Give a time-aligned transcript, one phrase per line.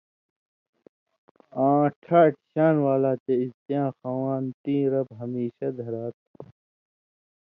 [1.65, 6.37] آں ٹھاٹی (شان) والا تے عِزتِیاں خواند تیں رب ہمېشہ دھرا تُھو۔